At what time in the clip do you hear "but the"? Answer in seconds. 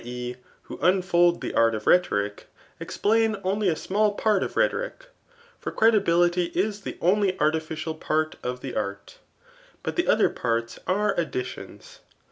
9.83-10.07